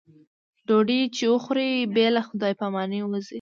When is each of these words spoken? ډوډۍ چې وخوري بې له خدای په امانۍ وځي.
ډوډۍ 0.67 0.99
چې 1.15 1.23
وخوري 1.33 1.69
بې 1.95 2.07
له 2.15 2.21
خدای 2.27 2.51
په 2.59 2.63
امانۍ 2.69 2.99
وځي. 3.03 3.29